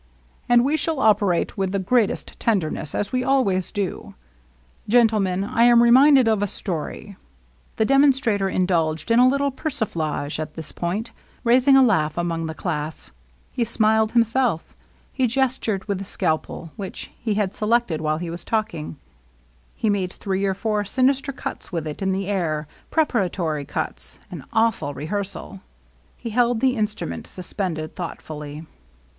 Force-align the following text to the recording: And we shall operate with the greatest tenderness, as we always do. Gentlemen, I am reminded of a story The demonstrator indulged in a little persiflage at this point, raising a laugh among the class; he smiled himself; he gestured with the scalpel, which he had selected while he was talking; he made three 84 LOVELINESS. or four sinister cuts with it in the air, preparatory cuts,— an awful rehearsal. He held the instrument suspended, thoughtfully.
And 0.49 0.65
we 0.65 0.77
shall 0.77 0.99
operate 0.99 1.55
with 1.59 1.73
the 1.73 1.77
greatest 1.77 2.39
tenderness, 2.39 2.95
as 2.95 3.11
we 3.11 3.23
always 3.23 3.71
do. 3.71 4.15
Gentlemen, 4.89 5.43
I 5.43 5.65
am 5.65 5.83
reminded 5.83 6.27
of 6.27 6.41
a 6.41 6.47
story 6.47 7.17
The 7.75 7.85
demonstrator 7.85 8.49
indulged 8.49 9.11
in 9.11 9.19
a 9.19 9.27
little 9.27 9.51
persiflage 9.51 10.39
at 10.39 10.55
this 10.55 10.71
point, 10.71 11.11
raising 11.43 11.77
a 11.77 11.83
laugh 11.83 12.17
among 12.17 12.47
the 12.47 12.55
class; 12.55 13.11
he 13.53 13.63
smiled 13.63 14.13
himself; 14.13 14.73
he 15.13 15.27
gestured 15.27 15.87
with 15.87 15.99
the 15.99 16.05
scalpel, 16.05 16.71
which 16.77 17.11
he 17.21 17.35
had 17.35 17.53
selected 17.53 18.01
while 18.01 18.17
he 18.17 18.31
was 18.31 18.43
talking; 18.43 18.97
he 19.75 19.87
made 19.87 20.11
three 20.11 20.39
84 20.39 20.47
LOVELINESS. 20.47 20.57
or 20.57 20.61
four 20.61 20.83
sinister 20.85 21.31
cuts 21.31 21.71
with 21.71 21.85
it 21.85 22.01
in 22.01 22.11
the 22.11 22.25
air, 22.25 22.67
preparatory 22.89 23.65
cuts,— 23.65 24.17
an 24.31 24.45
awful 24.51 24.95
rehearsal. 24.95 25.59
He 26.17 26.31
held 26.31 26.59
the 26.59 26.75
instrument 26.75 27.27
suspended, 27.27 27.95
thoughtfully. 27.95 28.65